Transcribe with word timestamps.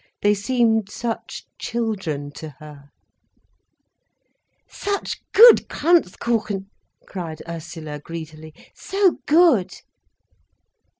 They 0.23 0.33
seemed 0.33 0.89
such 0.89 1.45
children 1.59 2.31
to 2.31 2.55
her. 2.57 2.89
"Such 4.67 5.21
good 5.31 5.69
Kranzkuchen!" 5.69 6.71
cried 7.05 7.43
Ursula 7.47 7.99
greedily. 7.99 8.55
"So 8.73 9.19
good!" 9.27 9.75